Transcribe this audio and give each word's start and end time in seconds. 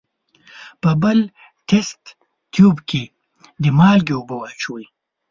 په 0.81 0.91
بل 1.03 1.19
تست 1.69 2.03
تیوب 2.53 2.77
کې 2.89 3.03
د 3.61 3.65
مالګې 3.77 4.13
اوبه 4.17 4.35
واچوئ. 4.37 4.85